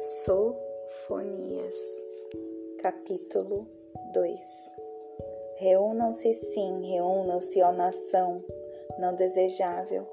[0.00, 1.74] Sofonias,
[2.80, 3.66] capítulo
[4.12, 4.70] 2
[5.56, 8.44] Reúnam-se sim, reúnam-se, ó nação,
[8.96, 10.06] não desejável,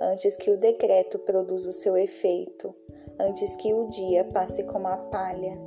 [0.00, 2.72] antes que o decreto produza o seu efeito,
[3.18, 5.58] antes que o dia passe como a palha,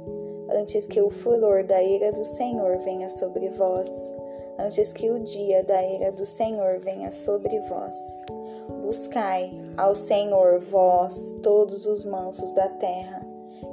[0.51, 4.09] antes que o furor da ira do Senhor venha sobre vós,
[4.57, 7.97] antes que o dia da ira do Senhor venha sobre vós.
[8.85, 13.24] Buscai ao Senhor, vós, todos os mansos da terra,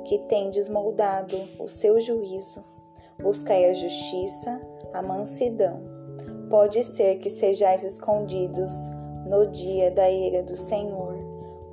[0.05, 2.65] que tendes moldado o seu juízo.
[3.21, 4.61] Buscai a justiça,
[4.93, 5.81] a mansidão.
[6.51, 8.73] Pode ser que sejais escondidos
[9.27, 11.17] no dia da ira do Senhor,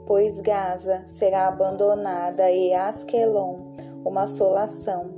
[0.05, 3.69] pois Gaza será abandonada e Asquelon
[4.05, 5.09] uma assolação.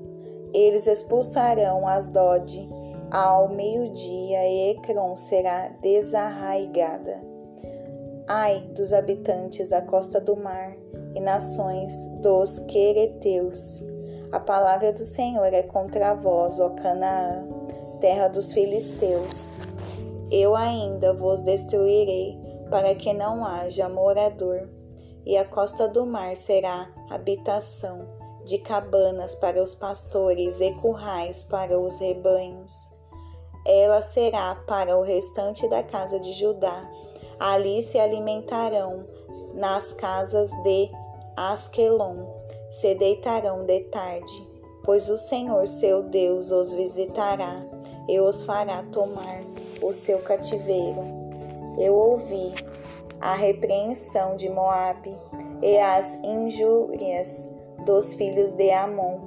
[0.54, 2.68] Eles expulsarão Asdod
[3.10, 7.22] ao meio-dia e Ecrom será desarraigada.
[8.28, 10.76] Ai dos habitantes da costa do mar
[11.16, 13.84] e nações dos quereteus.
[14.32, 17.46] A palavra do Senhor é contra vós, ó Canaã,
[18.00, 19.60] terra dos filisteus.
[20.32, 22.40] Eu ainda vos destruirei,
[22.70, 24.70] para que não haja morador,
[25.26, 28.08] e a costa do mar será habitação
[28.46, 32.90] de cabanas para os pastores e currais para os rebanhos.
[33.66, 36.90] Ela será para o restante da casa de Judá.
[37.40, 39.06] Ali se alimentarão
[39.54, 40.90] nas casas de
[41.36, 42.26] Asquelon
[42.70, 44.50] se deitarão de tarde,
[44.84, 47.66] pois o Senhor seu Deus os visitará
[48.08, 49.44] e os fará tomar
[49.82, 51.04] o seu cativeiro.
[51.78, 52.54] Eu ouvi
[53.20, 55.18] a repreensão de Moabe
[55.62, 57.48] e as injúrias
[57.86, 59.20] dos filhos de Amon,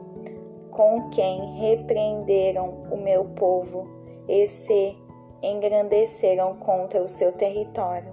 [0.71, 3.87] com quem repreenderam o meu povo
[4.29, 4.97] e se
[5.43, 8.13] engrandeceram contra o seu território.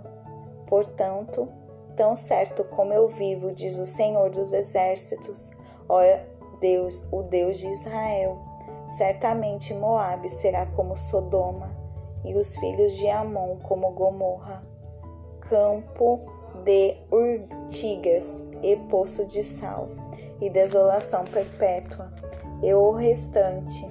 [0.68, 1.48] Portanto,
[2.02, 5.52] Tão certo como eu vivo, diz o Senhor dos Exércitos,
[5.88, 6.02] ó
[6.60, 8.40] Deus, o Deus de Israel,
[8.88, 11.78] certamente Moabe será como Sodoma
[12.26, 14.66] e os filhos de Amon como Gomorra,
[15.42, 16.22] campo
[16.64, 19.88] de urtigas e poço de sal
[20.42, 22.12] e desolação perpétua.
[22.64, 23.88] E o restante,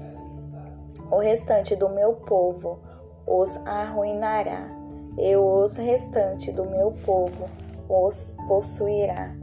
[1.13, 2.81] o restante do meu povo
[3.25, 4.69] os arruinará,
[5.17, 9.34] e os restante do meu povo os possuirá.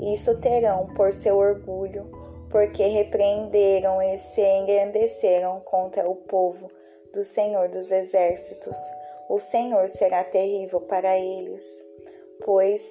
[0.00, 2.10] Isso terão por seu orgulho,
[2.50, 6.68] porque repreenderam e se engrandeceram contra o povo
[7.12, 8.78] do Senhor dos Exércitos.
[9.28, 11.64] O Senhor será terrível para eles,
[12.44, 12.84] pois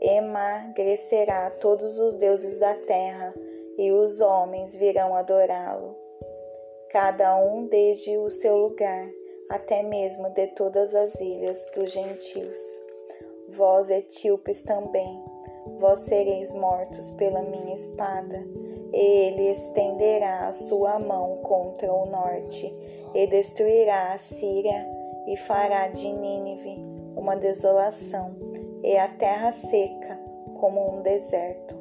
[0.00, 3.34] emagrecerá todos os deuses da terra
[3.78, 5.96] e os homens virão adorá-lo.
[6.90, 9.08] Cada um desde o seu lugar,
[9.50, 12.85] até mesmo de todas as ilhas dos gentios
[13.50, 15.22] vós etíopes também,
[15.78, 18.44] vós sereis mortos pela minha espada.
[18.92, 22.72] E ele estenderá a sua mão contra o norte
[23.14, 24.86] e destruirá a Síria
[25.26, 26.78] e fará de Nínive
[27.16, 28.36] uma desolação
[28.82, 30.18] e a terra seca
[30.54, 31.76] como um deserto.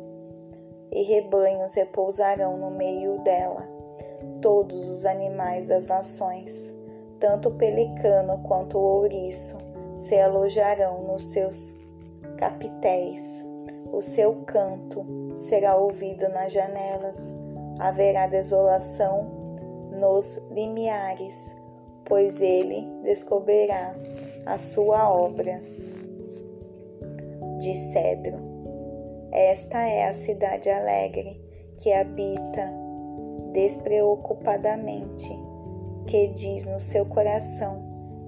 [0.91, 3.67] E rebanhos repousarão no meio dela,
[4.41, 6.73] todos os animais das nações,
[7.19, 9.57] tanto o pelicano quanto o ouriço,
[9.97, 11.75] se alojarão nos seus
[12.37, 13.43] capitéis.
[13.91, 17.33] O seu canto será ouvido nas janelas.
[17.79, 19.45] Haverá desolação
[19.91, 21.53] nos limiares,
[22.05, 23.95] pois ele descobrirá
[24.45, 25.61] a sua obra
[27.59, 28.37] de cedro.
[29.31, 31.41] Esta é a cidade alegre
[31.77, 32.71] que habita
[33.51, 35.29] despreocupadamente,
[36.07, 37.81] que diz no seu coração: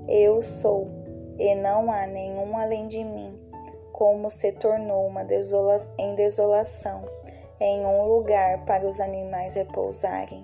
[0.07, 0.96] Eu sou
[1.39, 3.39] e não há nenhum além de mim,
[3.91, 7.03] como se tornou uma desola em desolação,
[7.59, 10.43] em um lugar para os animais repousarem.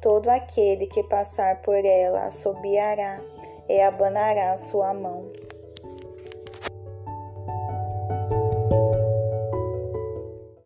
[0.00, 3.20] Todo aquele que passar por ela assobiará
[3.68, 5.30] e abanará sua mão.